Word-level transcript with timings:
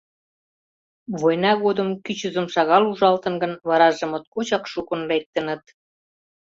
Война 1.21 1.51
годым 1.63 1.89
кӱчызым 2.05 2.47
шагал 2.53 2.83
ужалтын 2.91 3.35
гын, 3.43 3.53
вараже 3.67 4.05
моткочак 4.07 4.63
шукын 4.71 5.01
лектыныт. 5.09 5.63